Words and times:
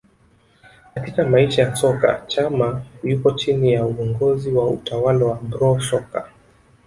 Katika 0.95 1.25
maisha 1.29 1.61
ya 1.61 1.75
soka 1.75 2.23
Chama 2.27 2.81
yuko 3.03 3.31
chini 3.31 3.73
ya 3.73 3.85
uongozi 3.85 4.51
wa 4.51 4.69
utawala 4.69 5.25
wa 5.25 5.35
Bro 5.35 5.79
Soccer 5.81 6.25